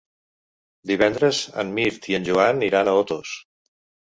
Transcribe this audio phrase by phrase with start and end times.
[0.91, 3.37] Divendres en Mirt i en Joan iran a Otos.